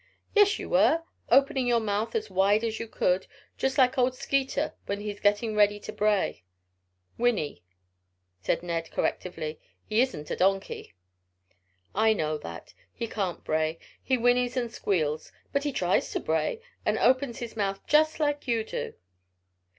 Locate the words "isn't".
10.01-10.31